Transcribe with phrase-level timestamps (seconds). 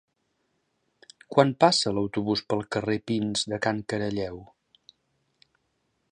[1.33, 4.41] Quan passa l'autobús pel carrer Pins de Can Caralleu?